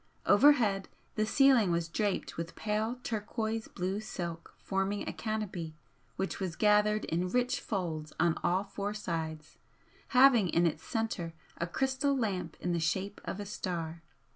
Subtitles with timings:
[0.25, 5.75] Overhead the ceiling was draped with pale turquoise blue silk forming a canopy,
[6.15, 9.59] which was gathered in rich folds on all four sides,
[10.07, 14.01] having in its centre a crystal lamp in the shape of a star.